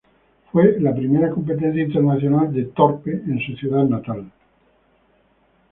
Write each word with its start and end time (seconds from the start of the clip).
Fue 0.51 0.79
la 0.79 0.95
primera 0.95 1.29
competencia 1.29 1.83
internacional 1.83 2.51
de 2.51 2.63
Thorpe 2.75 3.11
en 3.11 3.39
su 3.45 3.55
ciudad 3.55 3.83
natal. 3.83 4.25